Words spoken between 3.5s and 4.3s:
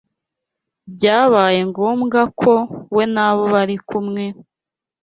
bari kumwe